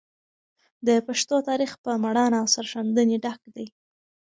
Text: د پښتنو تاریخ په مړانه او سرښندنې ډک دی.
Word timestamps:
د 0.87 0.89
پښتنو 1.07 1.37
تاریخ 1.49 1.71
په 1.83 1.91
مړانه 2.03 2.37
او 2.41 2.47
سرښندنې 2.55 3.17
ډک 3.23 3.41
دی. 3.55 3.65